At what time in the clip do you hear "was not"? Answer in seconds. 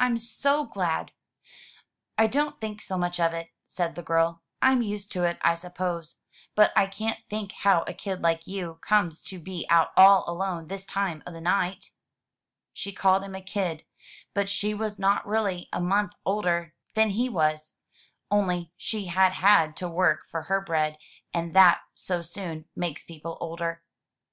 14.74-15.24